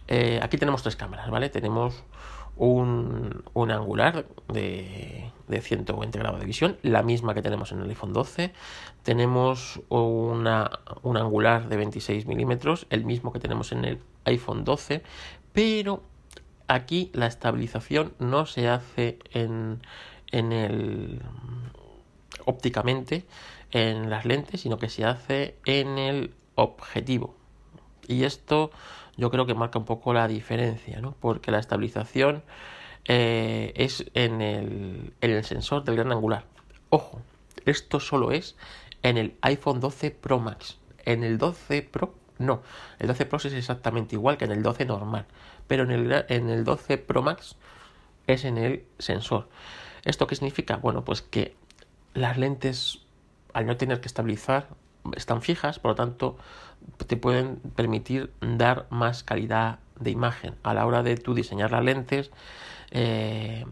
Eh, 0.07 0.41
aquí 0.43 0.59
tenemos 0.59 0.83
tres 0.83 0.97
cámaras, 0.97 1.31
¿vale? 1.31 1.49
Tenemos 1.49 2.03
un, 2.61 3.43
un 3.55 3.71
angular 3.71 4.27
de, 4.53 5.33
de, 5.49 5.61
120 5.63 6.19
grados 6.19 6.41
de 6.41 6.47
visión, 6.47 6.77
la 6.83 7.03
misma 7.03 7.33
que 7.33 7.41
tenemos 7.41 7.73
en 7.73 7.81
el 7.81 7.89
iPhone 7.89 8.13
12. 8.13 8.53
Tenemos 9.03 9.81
una, 9.89 10.71
un 11.03 11.17
angular 11.17 11.71
de 11.71 11.79
26 11.79 12.27
milímetros, 12.27 12.87
el 12.91 13.07
mismo 13.07 13.33
que 13.33 13.41
tenemos 13.41 13.73
en 13.73 13.87
el 13.87 13.99
iPhone 14.27 14.65
12, 14.65 15.03
pero 15.55 16.03
aquí 16.69 17.11
la 17.15 17.27
estabilización 17.27 18.13
no 18.19 18.45
se 18.45 18.69
hace 18.69 19.19
en, 19.33 19.81
en 20.31 20.53
el 20.53 21.23
ópticamente 22.45 23.25
en 23.71 24.11
las 24.11 24.27
lentes, 24.27 24.61
sino 24.61 24.77
que 24.77 24.91
se 24.91 25.07
hace 25.07 25.57
en 25.65 25.97
el 25.97 26.35
objetivo. 26.57 27.35
Y 28.07 28.25
esto 28.25 28.71
yo 29.21 29.31
creo 29.31 29.47
que 29.47 29.55
marca 29.55 29.79
un 29.79 29.85
poco 29.85 30.15
la 30.15 30.27
diferencia, 30.27 31.01
¿no? 31.01 31.15
Porque 31.21 31.51
la 31.51 31.59
estabilización 31.59 32.43
eh, 33.05 33.73
es 33.77 34.07
en 34.15 34.41
el, 34.41 35.13
en 35.21 35.31
el 35.31 35.45
sensor 35.45 35.85
del 35.85 35.97
gran 35.97 36.11
angular. 36.11 36.45
Ojo, 36.89 37.21
esto 37.67 38.01
solo 38.01 38.33
es 38.33 38.57
en 39.03 39.19
el 39.19 39.37
iPhone 39.43 39.81
12 39.81 40.11
Pro 40.11 40.41
Max. 40.41 40.79
En 41.05 41.23
el 41.23 41.37
12 41.37 41.83
Pro 41.83 42.15
no. 42.39 42.63
El 42.99 43.09
12 43.09 43.27
Pro 43.27 43.37
es 43.37 43.53
exactamente 43.53 44.17
igual 44.17 44.39
que 44.39 44.47
en 44.47 44.53
el 44.53 44.63
12 44.63 44.87
normal. 44.87 45.27
Pero 45.69 45.85
en 45.85 45.91
el, 45.91 46.25
en 46.29 46.49
el 46.49 46.65
12 46.65 46.97
Pro 46.97 47.23
Max 47.23 47.57
es 48.27 48.47
en 48.47 48.57
el 48.57 48.87
sensor. 48.99 49.51
¿Esto 50.05 50.27
qué 50.27 50.35
significa? 50.35 50.77
Bueno, 50.77 51.05
pues 51.05 51.21
que 51.21 51.55
las 52.15 52.39
lentes, 52.39 53.01
al 53.53 53.67
no 53.67 53.77
tener 53.77 54.01
que 54.01 54.09
estabilizar, 54.09 54.69
están 55.17 55.43
fijas, 55.43 55.79
por 55.79 55.93
lo 55.93 55.95
tanto, 55.95 56.37
te 57.07 57.17
pueden 57.17 57.57
permitir 57.77 58.33
dar 58.41 58.87
más 58.91 59.23
calidad 59.23 59.79
de 59.99 60.11
imagen. 60.11 60.55
A 60.63 60.75
la 60.75 60.87
hora 60.87 61.03
de 61.03 61.17
tú 61.17 61.35
diseñar 61.35 61.73
las 61.73 61.85
lentes, 61.85 62.31
eh, 62.91 63.65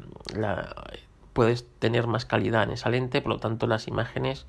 puedes 1.33 1.67
tener 1.79 2.07
más 2.07 2.27
calidad 2.27 2.65
en 2.65 2.71
esa 2.71 2.91
lente, 2.91 3.21
por 3.21 3.33
lo 3.33 3.39
tanto, 3.39 3.67
las 3.67 3.89
imágenes 3.89 4.47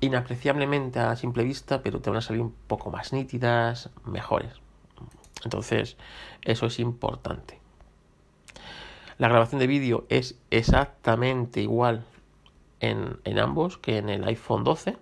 inapreciablemente 0.00 1.00
a 1.00 1.16
simple 1.16 1.42
vista, 1.42 1.82
pero 1.82 2.00
te 2.00 2.10
van 2.10 2.18
a 2.18 2.22
salir 2.22 2.42
un 2.42 2.54
poco 2.66 2.90
más 2.90 3.12
nítidas, 3.12 3.90
mejores. 4.04 4.52
Entonces, 5.44 5.96
eso 6.42 6.66
es 6.66 6.78
importante. 6.78 7.60
La 9.18 9.28
grabación 9.28 9.58
de 9.58 9.66
vídeo 9.66 10.04
es 10.10 10.38
exactamente 10.50 11.62
igual 11.62 12.04
en, 12.80 13.18
en 13.24 13.38
ambos 13.38 13.78
que 13.78 13.96
en 13.96 14.10
el 14.10 14.24
iPhone 14.24 14.64
12 14.64 14.98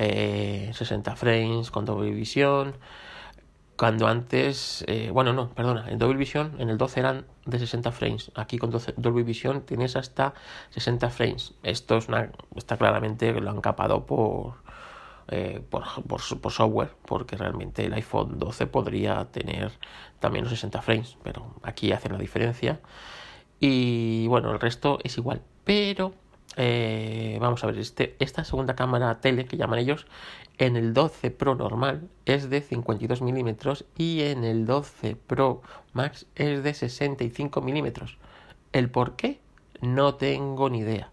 60 0.00 1.12
eh, 1.12 1.16
frames 1.16 1.70
con 1.70 1.84
doble 1.84 2.10
visión. 2.10 2.76
Cuando 3.76 4.08
antes, 4.08 4.84
eh, 4.88 5.10
bueno, 5.10 5.32
no, 5.32 5.48
perdona, 5.54 5.88
en 5.88 5.98
Dolby 5.98 6.18
Vision 6.18 6.54
en 6.58 6.68
el 6.68 6.76
12 6.76 7.00
eran 7.00 7.26
de 7.46 7.58
60 7.58 7.92
frames. 7.92 8.30
Aquí 8.34 8.58
con 8.58 8.70
12, 8.70 8.92
Dolby 8.98 9.22
Vision 9.22 9.62
tienes 9.62 9.96
hasta 9.96 10.34
60 10.70 11.08
frames. 11.08 11.54
Esto 11.62 11.96
es 11.96 12.08
una, 12.08 12.30
está 12.56 12.76
claramente 12.76 13.32
lo 13.32 13.48
han 13.48 13.62
capado 13.62 14.04
por, 14.04 14.56
eh, 15.28 15.62
por, 15.70 15.84
por, 16.06 16.20
por, 16.40 16.52
software, 16.52 16.90
porque 17.06 17.36
realmente 17.38 17.86
el 17.86 17.94
iPhone 17.94 18.38
12 18.38 18.66
podría 18.66 19.24
tener 19.30 19.72
también 20.18 20.44
los 20.44 20.52
60 20.52 20.82
frames, 20.82 21.16
pero 21.22 21.54
aquí 21.62 21.90
hacen 21.92 22.12
la 22.12 22.18
diferencia. 22.18 22.80
Y 23.60 24.26
bueno, 24.26 24.52
el 24.52 24.60
resto 24.60 24.98
es 25.04 25.16
igual, 25.16 25.40
pero 25.64 26.12
eh, 26.56 27.38
vamos 27.40 27.62
a 27.62 27.68
ver, 27.68 27.78
este, 27.78 28.16
esta 28.18 28.44
segunda 28.44 28.74
cámara 28.74 29.20
tele 29.20 29.46
que 29.46 29.56
llaman 29.56 29.78
ellos, 29.78 30.06
en 30.58 30.76
el 30.76 30.92
12 30.92 31.30
Pro 31.30 31.54
normal 31.54 32.08
es 32.26 32.50
de 32.50 32.60
52 32.60 33.22
milímetros 33.22 33.86
y 33.96 34.22
en 34.22 34.44
el 34.44 34.66
12 34.66 35.16
Pro 35.16 35.62
Max 35.92 36.26
es 36.34 36.62
de 36.62 36.74
65 36.74 37.60
milímetros. 37.62 38.18
¿El 38.72 38.90
por 38.90 39.16
qué? 39.16 39.40
No 39.80 40.16
tengo 40.16 40.68
ni 40.68 40.80
idea. 40.80 41.10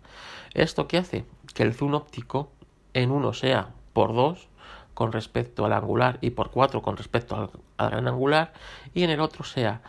¿Esto 0.54 0.88
qué 0.88 0.98
hace? 0.98 1.26
Que 1.54 1.64
el 1.64 1.74
zoom 1.74 1.94
óptico 1.94 2.52
en 2.94 3.12
uno 3.12 3.34
sea 3.34 3.70
por 3.94 4.14
2 4.14 4.50
con 4.94 5.12
respecto 5.12 5.66
al 5.66 5.74
angular 5.74 6.18
y 6.22 6.32
por 6.32 6.52
4 6.52 6.82
con 6.82 6.98
respecto 6.98 7.52
al, 7.78 7.90
gran 7.90 8.08
angular 8.08 8.54
y 8.94 9.04
en 9.04 9.12
el 9.12 9.22
otro 9.22 9.44
sea 9.44 9.82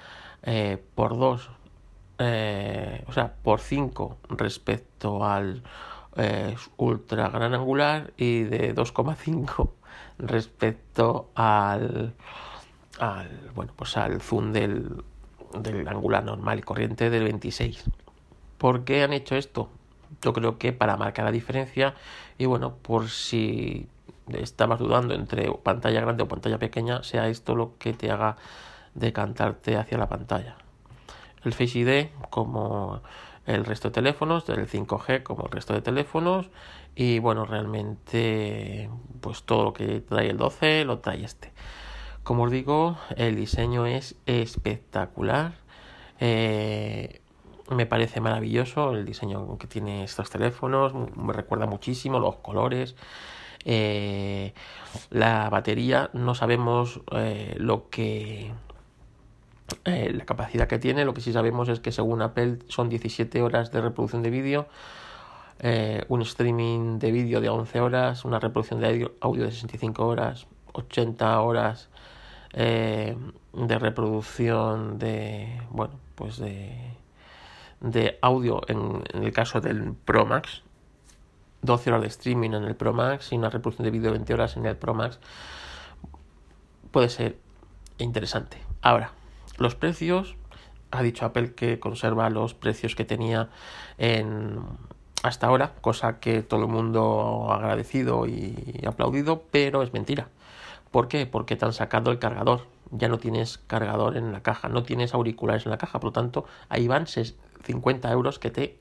eh, 0.42 0.82
por 0.94 1.18
2 1.18 1.50
eh, 2.18 3.04
o 3.06 3.12
sea, 3.12 3.32
por 3.32 3.60
5 3.60 4.18
respecto 4.30 5.24
al 5.24 5.62
eh, 6.16 6.56
ultra 6.76 7.28
gran 7.28 7.54
angular 7.54 8.12
y 8.16 8.42
de 8.42 8.74
2,5 8.74 9.70
respecto 10.18 11.30
al, 11.36 12.14
al, 12.98 13.50
bueno, 13.54 13.72
pues 13.76 13.96
al 13.96 14.20
zoom 14.20 14.52
del, 14.52 15.04
del 15.60 15.86
angular 15.86 16.24
normal 16.24 16.58
y 16.58 16.62
corriente 16.62 17.08
del 17.08 17.24
26. 17.24 17.84
¿Por 18.58 18.84
qué 18.84 19.04
han 19.04 19.12
hecho 19.12 19.36
esto? 19.36 19.70
Yo 20.20 20.32
creo 20.32 20.58
que 20.58 20.72
para 20.72 20.96
marcar 20.96 21.24
la 21.24 21.30
diferencia 21.30 21.94
y 22.36 22.46
bueno, 22.46 22.74
por 22.74 23.08
si 23.10 23.86
estabas 24.32 24.80
dudando 24.80 25.14
entre 25.14 25.52
pantalla 25.52 26.00
grande 26.00 26.24
o 26.24 26.28
pantalla 26.28 26.58
pequeña, 26.58 27.04
sea 27.04 27.28
esto 27.28 27.54
lo 27.54 27.78
que 27.78 27.92
te 27.92 28.10
haga 28.10 28.36
decantarte 28.94 29.76
hacia 29.76 29.98
la 29.98 30.08
pantalla 30.08 30.56
el 31.44 31.52
Face 31.52 31.78
ID 31.78 32.08
como 32.30 33.02
el 33.46 33.64
resto 33.64 33.88
de 33.88 33.94
teléfonos, 33.94 34.48
el 34.48 34.68
5G 34.68 35.22
como 35.22 35.46
el 35.46 35.50
resto 35.50 35.72
de 35.72 35.80
teléfonos 35.80 36.50
y 36.94 37.18
bueno, 37.18 37.46
realmente 37.46 38.90
pues 39.20 39.42
todo 39.44 39.64
lo 39.64 39.72
que 39.72 40.00
trae 40.00 40.30
el 40.30 40.36
12 40.36 40.84
lo 40.84 40.98
trae 40.98 41.24
este. 41.24 41.52
Como 42.22 42.42
os 42.42 42.50
digo, 42.50 42.98
el 43.16 43.36
diseño 43.36 43.86
es 43.86 44.16
espectacular. 44.26 45.54
Eh, 46.20 47.22
me 47.70 47.86
parece 47.86 48.20
maravilloso 48.20 48.92
el 48.92 49.04
diseño 49.04 49.56
que 49.58 49.66
tiene 49.66 50.04
estos 50.04 50.28
teléfonos, 50.28 50.92
me 51.16 51.32
recuerda 51.32 51.66
muchísimo 51.66 52.18
los 52.18 52.36
colores. 52.36 52.96
Eh, 53.64 54.54
la 55.10 55.48
batería, 55.50 56.10
no 56.12 56.34
sabemos 56.34 57.00
eh, 57.12 57.54
lo 57.58 57.88
que 57.90 58.50
eh, 59.84 60.12
la 60.14 60.24
capacidad 60.24 60.66
que 60.66 60.78
tiene. 60.78 61.04
Lo 61.04 61.14
que 61.14 61.20
sí 61.20 61.32
sabemos 61.32 61.68
es 61.68 61.80
que 61.80 61.92
según 61.92 62.22
Apple 62.22 62.58
son 62.68 62.88
17 62.88 63.42
horas 63.42 63.70
de 63.70 63.80
reproducción 63.80 64.22
de 64.22 64.30
vídeo, 64.30 64.68
eh, 65.60 66.04
un 66.08 66.22
streaming 66.22 66.98
de 66.98 67.10
vídeo 67.10 67.40
de 67.40 67.48
11 67.48 67.80
horas, 67.80 68.24
una 68.24 68.38
reproducción 68.38 68.80
de 68.80 69.10
audio 69.20 69.44
de 69.44 69.50
65 69.50 70.06
horas, 70.06 70.46
80 70.72 71.40
horas 71.40 71.88
eh, 72.52 73.16
de 73.52 73.78
reproducción 73.78 74.98
de, 74.98 75.60
bueno, 75.70 75.94
pues 76.14 76.38
de, 76.38 76.76
de 77.80 78.18
audio 78.22 78.62
en, 78.68 79.02
en 79.12 79.22
el 79.24 79.32
caso 79.32 79.60
del 79.60 79.92
Pro 79.92 80.24
Max, 80.24 80.62
12 81.62 81.90
horas 81.90 82.02
de 82.02 82.08
streaming 82.08 82.50
en 82.50 82.64
el 82.64 82.76
Pro 82.76 82.92
Max 82.92 83.32
y 83.32 83.36
una 83.36 83.50
reproducción 83.50 83.84
de 83.84 83.90
vídeo 83.90 84.12
de 84.12 84.18
20 84.18 84.34
horas 84.34 84.56
en 84.56 84.66
el 84.66 84.76
Pro 84.76 84.94
Max. 84.94 85.18
Puede 86.90 87.08
ser 87.08 87.36
interesante. 87.98 88.58
Ahora, 88.80 89.12
los 89.58 89.74
precios, 89.74 90.36
ha 90.90 91.02
dicho 91.02 91.26
Apple 91.26 91.54
que 91.54 91.78
conserva 91.78 92.30
los 92.30 92.54
precios 92.54 92.94
que 92.94 93.04
tenía 93.04 93.50
en 93.98 94.60
hasta 95.22 95.48
ahora, 95.48 95.74
cosa 95.80 96.20
que 96.20 96.42
todo 96.42 96.62
el 96.62 96.68
mundo 96.68 97.48
ha 97.50 97.56
agradecido 97.56 98.26
y 98.26 98.82
aplaudido, 98.86 99.42
pero 99.50 99.82
es 99.82 99.92
mentira. 99.92 100.28
¿Por 100.90 101.08
qué? 101.08 101.26
Porque 101.26 101.56
te 101.56 101.64
han 101.64 101.72
sacado 101.72 102.10
el 102.10 102.18
cargador. 102.18 102.66
Ya 102.90 103.08
no 103.08 103.18
tienes 103.18 103.58
cargador 103.58 104.16
en 104.16 104.32
la 104.32 104.42
caja, 104.42 104.68
no 104.68 104.84
tienes 104.84 105.12
auriculares 105.12 105.66
en 105.66 105.70
la 105.70 105.78
caja, 105.78 106.00
por 106.00 106.08
lo 106.08 106.12
tanto, 106.12 106.46
ahí 106.68 106.88
van 106.88 107.06
50 107.06 108.10
euros 108.10 108.38
que 108.38 108.50
te 108.50 108.78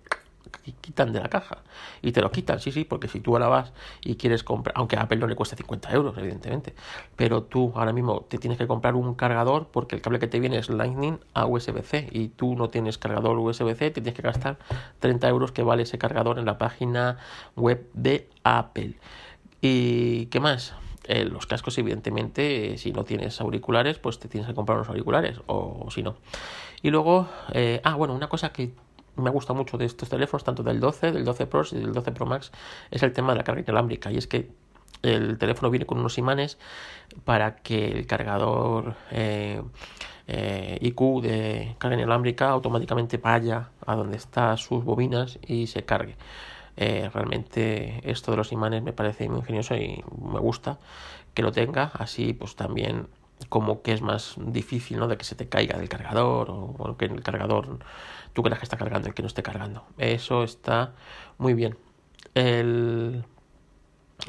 quitan 0.81 1.13
de 1.13 1.19
la 1.19 1.29
caja. 1.29 1.59
Y 2.01 2.11
te 2.11 2.21
lo 2.21 2.31
quitan, 2.31 2.59
sí, 2.59 2.71
sí, 2.71 2.83
porque 2.83 3.07
si 3.07 3.19
tú 3.19 3.33
ahora 3.33 3.47
vas 3.47 3.73
y 4.01 4.15
quieres 4.15 4.43
comprar, 4.43 4.73
aunque 4.77 4.95
a 4.97 5.01
Apple 5.01 5.17
no 5.17 5.27
le 5.27 5.35
cuesta 5.35 5.55
50 5.55 5.91
euros, 5.91 6.17
evidentemente, 6.17 6.75
pero 7.15 7.43
tú 7.43 7.73
ahora 7.75 7.93
mismo 7.93 8.21
te 8.21 8.37
tienes 8.37 8.57
que 8.57 8.67
comprar 8.67 8.95
un 8.95 9.15
cargador 9.15 9.67
porque 9.71 9.95
el 9.95 10.01
cable 10.01 10.19
que 10.19 10.27
te 10.27 10.39
viene 10.39 10.57
es 10.57 10.69
Lightning 10.69 11.19
a 11.33 11.45
USB-C 11.45 12.09
y 12.11 12.29
tú 12.29 12.55
no 12.55 12.69
tienes 12.69 12.97
cargador 12.97 13.37
USB-C, 13.37 13.91
te 13.91 14.01
tienes 14.01 14.13
que 14.13 14.21
gastar 14.21 14.57
30 14.99 15.27
euros 15.29 15.51
que 15.51 15.63
vale 15.63 15.83
ese 15.83 15.97
cargador 15.97 16.39
en 16.39 16.45
la 16.45 16.57
página 16.57 17.17
web 17.55 17.87
de 17.93 18.29
Apple. 18.43 18.95
¿Y 19.61 20.27
qué 20.27 20.39
más? 20.39 20.75
Eh, 21.07 21.23
los 21.23 21.47
cascos, 21.47 21.77
evidentemente, 21.77 22.77
si 22.77 22.91
no 22.91 23.05
tienes 23.05 23.39
auriculares, 23.39 23.97
pues 23.97 24.19
te 24.19 24.27
tienes 24.27 24.47
que 24.47 24.53
comprar 24.53 24.77
unos 24.77 24.89
auriculares, 24.89 25.39
o, 25.47 25.87
si 25.89 26.03
no. 26.03 26.17
Y 26.81 26.89
luego, 26.89 27.29
eh, 27.53 27.79
ah, 27.85 27.95
bueno, 27.95 28.13
una 28.13 28.27
cosa 28.27 28.51
que 28.51 28.73
me 29.17 29.29
gusta 29.29 29.53
mucho 29.53 29.77
de 29.77 29.85
estos 29.85 30.09
teléfonos, 30.09 30.43
tanto 30.43 30.63
del 30.63 30.79
12, 30.79 31.11
del 31.11 31.25
12 31.25 31.47
Pro 31.47 31.63
y 31.71 31.75
del 31.75 31.93
12 31.93 32.11
Pro 32.11 32.25
Max, 32.25 32.51
es 32.91 33.03
el 33.03 33.13
tema 33.13 33.33
de 33.33 33.37
la 33.37 33.43
carga 33.43 33.61
inalámbrica. 33.61 34.11
Y 34.11 34.17
es 34.17 34.27
que 34.27 34.49
el 35.01 35.37
teléfono 35.37 35.69
viene 35.69 35.85
con 35.85 35.99
unos 35.99 36.17
imanes 36.17 36.57
para 37.23 37.57
que 37.57 37.91
el 37.91 38.07
cargador 38.07 38.95
IQ 39.11 41.21
de 41.21 41.75
carga 41.77 41.97
inalámbrica 41.97 42.49
automáticamente 42.49 43.17
vaya 43.17 43.69
a 43.85 43.95
donde 43.95 44.17
están 44.17 44.57
sus 44.57 44.83
bobinas 44.83 45.39
y 45.45 45.67
se 45.67 45.83
cargue. 45.83 46.15
Eh, 46.79 47.09
realmente 47.11 48.01
esto 48.09 48.29
de 48.29 48.37
los 48.37 48.51
imanes 48.51 48.83
me 48.83 48.93
parece 48.93 49.27
muy 49.27 49.39
ingenioso 49.39 49.75
y 49.75 50.03
me 50.21 50.39
gusta 50.39 50.77
que 51.33 51.41
lo 51.41 51.51
tenga. 51.51 51.91
Así 51.93 52.33
pues 52.33 52.55
también 52.55 53.07
como 53.49 53.81
que 53.81 53.93
es 53.93 54.01
más 54.01 54.35
difícil 54.37 54.97
¿no? 54.97 55.07
de 55.07 55.17
que 55.17 55.23
se 55.23 55.35
te 55.35 55.47
caiga 55.47 55.77
del 55.77 55.89
cargador 55.89 56.49
o, 56.49 56.95
que 56.97 57.05
el 57.05 57.21
cargador 57.21 57.79
tú 58.33 58.43
creas 58.43 58.59
que 58.59 58.65
está 58.65 58.77
cargando 58.77 59.09
y 59.09 59.13
que 59.13 59.21
no 59.21 59.27
esté 59.27 59.43
cargando. 59.43 59.83
Eso 59.97 60.43
está 60.43 60.93
muy 61.37 61.53
bien. 61.53 61.77
El, 62.33 63.23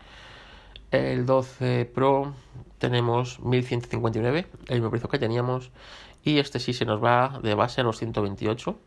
El 0.89 1.27
12 1.27 1.85
Pro 1.93 2.33
tenemos 2.79 3.39
1159, 3.39 4.47
el 4.69 4.75
mismo 4.77 4.89
precio 4.89 5.09
que 5.09 5.19
teníamos. 5.19 5.69
Y 6.23 6.39
este 6.39 6.59
sí 6.59 6.73
se 6.73 6.85
nos 6.85 7.03
va 7.03 7.39
de 7.43 7.53
base 7.53 7.81
a 7.81 7.83
los 7.83 7.97
128. 7.97 8.77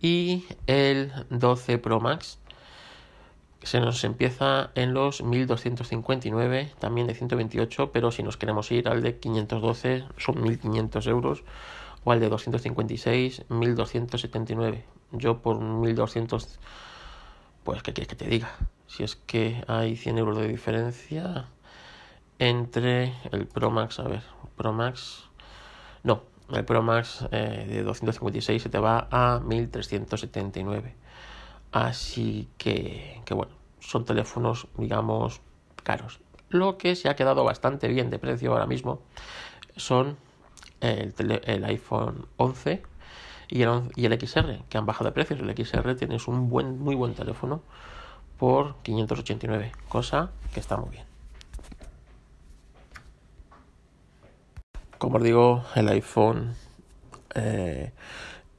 Y 0.00 0.44
el 0.66 1.12
12 1.30 1.78
Pro 1.78 2.00
Max 2.00 2.38
se 3.62 3.80
nos 3.80 4.02
empieza 4.02 4.70
en 4.74 4.92
los 4.94 5.22
1259, 5.22 6.72
también 6.80 7.06
de 7.06 7.14
128, 7.14 7.92
pero 7.92 8.10
si 8.10 8.22
nos 8.22 8.36
queremos 8.36 8.72
ir 8.72 8.88
al 8.88 9.02
de 9.02 9.18
512 9.18 10.04
son 10.16 10.42
1500 10.42 11.06
euros 11.06 11.44
o 12.02 12.10
al 12.10 12.18
de 12.18 12.28
256 12.28 13.44
1279 13.48 14.84
yo 15.12 15.38
por 15.38 15.60
1200, 15.60 16.58
pues, 17.64 17.82
¿qué 17.82 17.92
quieres 17.92 18.08
que 18.08 18.16
te 18.16 18.28
diga? 18.28 18.50
Si 18.86 19.04
es 19.04 19.16
que 19.16 19.62
hay 19.68 19.96
100 19.96 20.18
euros 20.18 20.38
de 20.38 20.48
diferencia 20.48 21.46
entre 22.38 23.14
el 23.30 23.46
Pro 23.46 23.70
Max, 23.70 24.00
a 24.00 24.04
ver, 24.04 24.22
Pro 24.56 24.72
Max, 24.72 25.28
no, 26.04 26.22
el 26.50 26.64
Pro 26.64 26.82
Max 26.82 27.26
eh, 27.30 27.66
de 27.68 27.82
256 27.82 28.62
se 28.62 28.68
te 28.68 28.78
va 28.78 29.08
a 29.10 29.40
1379. 29.40 30.94
Así 31.72 32.48
que, 32.58 33.22
que 33.24 33.34
bueno, 33.34 33.52
son 33.80 34.04
teléfonos, 34.04 34.68
digamos, 34.76 35.40
caros. 35.82 36.20
Lo 36.50 36.76
que 36.76 36.96
se 36.96 37.08
ha 37.08 37.16
quedado 37.16 37.44
bastante 37.44 37.88
bien 37.88 38.10
de 38.10 38.18
precio 38.18 38.52
ahora 38.52 38.66
mismo 38.66 39.00
son 39.76 40.18
el, 40.80 41.64
iPhone 41.64 42.26
11 42.36 42.82
y 43.48 43.62
el, 43.62 43.82
y 43.96 44.04
el 44.06 44.20
XR, 44.20 44.64
que 44.68 44.78
han 44.78 44.86
bajado 44.86 45.06
de 45.06 45.12
precios. 45.12 45.40
El 45.40 45.54
XR 45.56 45.94
tienes 45.94 46.28
un 46.28 46.50
buen, 46.50 46.78
muy 46.78 46.94
buen 46.94 47.14
teléfono 47.14 47.62
por 48.38 48.76
589, 48.82 49.72
cosa 49.88 50.30
que 50.52 50.60
está 50.60 50.76
muy 50.76 50.90
bien. 50.90 51.11
Como 55.02 55.16
os 55.16 55.24
digo, 55.24 55.64
el 55.74 55.88
iPhone 55.88 56.54
eh, 57.34 57.90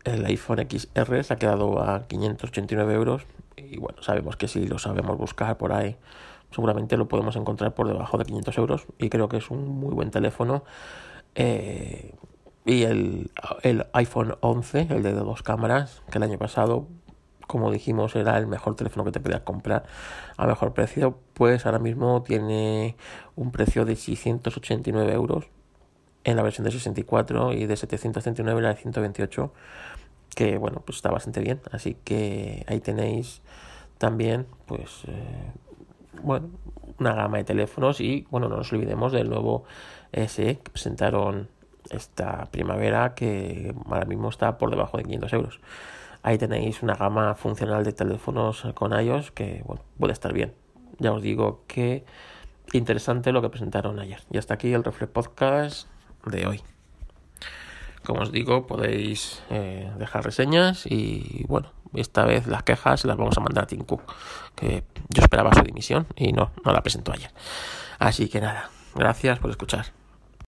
el 0.03 0.25
iPhone 0.25 0.67
XR 0.69 1.23
se 1.23 1.33
ha 1.33 1.37
quedado 1.37 1.81
a 1.81 2.05
589 2.05 2.93
euros 2.95 3.25
y 3.55 3.77
bueno, 3.77 4.03
sabemos 4.03 4.35
que 4.35 4.49
si 4.49 4.67
lo 4.67 4.77
sabemos 4.77 5.17
buscar 5.17 5.55
por 5.55 5.71
ahí, 5.71 5.95
seguramente 6.51 6.97
lo 6.97 7.07
podemos 7.07 7.37
encontrar 7.37 7.73
por 7.73 7.87
debajo 7.87 8.17
de 8.17 8.25
500 8.25 8.57
euros 8.57 8.85
y 8.99 9.07
creo 9.07 9.29
que 9.29 9.37
es 9.37 9.49
un 9.51 9.69
muy 9.69 9.93
buen 9.93 10.11
teléfono. 10.11 10.65
Eh, 11.35 12.13
y 12.65 12.83
el, 12.83 13.31
el 13.61 13.85
iPhone 13.93 14.35
11, 14.41 14.87
el 14.89 15.01
de 15.01 15.13
dos 15.13 15.43
cámaras, 15.43 16.01
que 16.11 16.17
el 16.17 16.25
año 16.25 16.37
pasado, 16.37 16.89
como 17.47 17.71
dijimos, 17.71 18.17
era 18.17 18.37
el 18.37 18.47
mejor 18.47 18.75
teléfono 18.75 19.05
que 19.05 19.11
te 19.11 19.21
podías 19.21 19.43
comprar 19.43 19.85
a 20.35 20.45
mejor 20.45 20.73
precio, 20.73 21.17
pues 21.35 21.65
ahora 21.65 21.79
mismo 21.79 22.21
tiene 22.21 22.97
un 23.37 23.53
precio 23.53 23.85
de 23.85 23.95
689 23.95 25.13
euros 25.13 25.45
en 26.23 26.35
la 26.37 26.43
versión 26.43 26.65
de 26.65 26.71
64 26.71 27.53
y 27.53 27.65
de 27.65 27.75
739 27.75 28.57
en 28.57 28.63
la 28.63 28.69
de 28.69 28.75
128, 28.75 29.53
que 30.35 30.57
bueno, 30.57 30.81
pues 30.85 30.97
está 30.97 31.11
bastante 31.11 31.41
bien. 31.41 31.61
Así 31.71 31.97
que 32.03 32.65
ahí 32.67 32.79
tenéis 32.79 33.41
también, 33.97 34.47
pues, 34.65 35.03
eh, 35.07 35.51
bueno, 36.21 36.49
una 36.99 37.13
gama 37.13 37.37
de 37.37 37.43
teléfonos 37.43 38.01
y 38.01 38.27
bueno, 38.29 38.49
no 38.49 38.57
nos 38.57 38.71
olvidemos 38.73 39.11
del 39.11 39.29
nuevo 39.29 39.63
SE 40.11 40.59
que 40.59 40.71
presentaron 40.71 41.49
esta 41.89 42.45
primavera 42.51 43.13
que 43.13 43.73
ahora 43.85 44.05
mismo 44.05 44.29
está 44.29 44.57
por 44.57 44.69
debajo 44.69 44.97
de 44.97 45.03
500 45.03 45.33
euros. 45.33 45.59
Ahí 46.21 46.37
tenéis 46.37 46.81
una 46.81 46.95
gama 46.95 47.35
funcional 47.35 47.83
de 47.83 47.91
teléfonos 47.91 48.65
con 48.75 48.97
iOS 48.97 49.31
que 49.31 49.61
bueno, 49.65 49.83
puede 49.99 50.13
estar 50.13 50.31
bien. 50.31 50.53
Ya 50.99 51.11
os 51.11 51.21
digo 51.21 51.63
que 51.67 52.05
interesante 52.71 53.31
lo 53.31 53.41
que 53.41 53.49
presentaron 53.49 53.99
ayer. 53.99 54.21
Y 54.31 54.37
hasta 54.37 54.53
aquí 54.53 54.71
el 54.71 54.83
Reflex 54.83 55.11
Podcast 55.11 55.92
de 56.25 56.47
hoy. 56.47 56.61
Como 58.05 58.21
os 58.21 58.31
digo, 58.31 58.67
podéis 58.67 59.41
eh, 59.49 59.91
dejar 59.97 60.25
reseñas 60.25 60.85
y 60.85 61.45
bueno, 61.47 61.71
esta 61.93 62.25
vez 62.25 62.47
las 62.47 62.63
quejas 62.63 63.05
las 63.05 63.17
vamos 63.17 63.37
a 63.37 63.41
mandar 63.41 63.63
a 63.63 63.67
Tim 63.67 63.83
Cook, 63.83 64.01
que 64.55 64.83
yo 65.09 65.21
esperaba 65.21 65.53
su 65.53 65.61
dimisión 65.61 66.07
y 66.15 66.33
no, 66.33 66.51
no 66.65 66.73
la 66.73 66.81
presentó 66.81 67.13
ayer. 67.13 67.31
Así 67.99 68.27
que 68.27 68.41
nada, 68.41 68.69
gracias 68.95 69.39
por 69.39 69.51
escuchar. 69.51 70.02